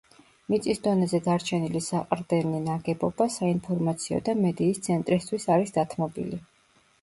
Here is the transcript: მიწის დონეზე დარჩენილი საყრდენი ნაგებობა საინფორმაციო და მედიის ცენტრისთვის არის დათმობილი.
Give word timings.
მიწის 0.51 0.79
დონეზე 0.85 1.17
დარჩენილი 1.27 1.81
საყრდენი 1.87 2.61
ნაგებობა 2.69 3.27
საინფორმაციო 3.37 4.19
და 4.31 4.35
მედიის 4.41 4.83
ცენტრისთვის 4.89 5.47
არის 5.59 5.77
დათმობილი. 5.79 6.43